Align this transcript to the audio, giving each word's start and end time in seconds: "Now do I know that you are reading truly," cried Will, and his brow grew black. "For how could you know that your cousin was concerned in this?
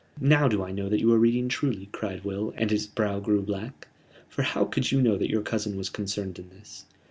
"Now 0.19 0.47
do 0.47 0.63
I 0.63 0.71
know 0.71 0.89
that 0.89 0.99
you 0.99 1.13
are 1.13 1.19
reading 1.19 1.47
truly," 1.47 1.87
cried 1.91 2.23
Will, 2.23 2.55
and 2.57 2.71
his 2.71 2.87
brow 2.87 3.19
grew 3.19 3.43
black. 3.43 3.87
"For 4.29 4.41
how 4.41 4.65
could 4.65 4.91
you 4.91 4.99
know 4.99 5.15
that 5.15 5.29
your 5.29 5.43
cousin 5.43 5.77
was 5.77 5.91
concerned 5.91 6.39
in 6.39 6.49
this? 6.49 6.85